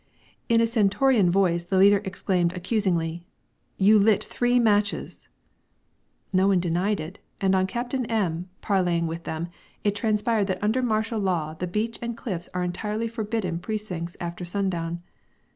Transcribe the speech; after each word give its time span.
In 0.49 0.61
a 0.61 0.65
stentorian 0.65 1.29
voice 1.29 1.63
the 1.65 1.77
leader 1.77 2.01
exclaimed 2.03 2.53
accusingly: 2.57 3.23
"You 3.77 3.99
lit 3.99 4.23
three 4.23 4.59
matches." 4.59 5.27
No 6.33 6.47
one 6.47 6.59
denied 6.59 6.99
it, 6.99 7.19
and 7.39 7.53
on 7.53 7.67
Captain 7.67 8.07
M 8.07 8.49
parleying 8.63 9.05
with 9.05 9.25
them, 9.25 9.49
it 9.83 9.93
transpired 9.93 10.45
that 10.45 10.63
under 10.63 10.81
martial 10.81 11.19
law 11.19 11.53
the 11.53 11.67
beach 11.67 11.99
and 12.01 12.17
cliffs 12.17 12.49
are 12.51 12.63
entirely 12.63 13.07
forbidden 13.07 13.59
precincts 13.59 14.17
after 14.19 14.43
sundown. 14.43 15.03